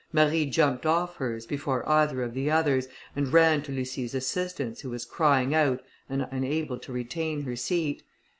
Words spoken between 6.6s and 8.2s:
to retain her seat.